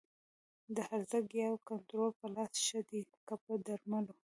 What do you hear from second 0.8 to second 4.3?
هرزه ګیاوو کنټرول په لاس ښه دی که په درملو؟